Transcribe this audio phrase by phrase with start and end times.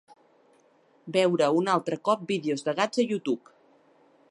[1.17, 3.57] Veure un altre cop vídeos de gats a YouTube.